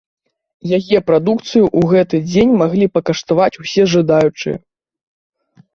[0.77, 4.57] Яе прадукцыю ў гэты дзень маглі пакаштаваць усе жадаючыя.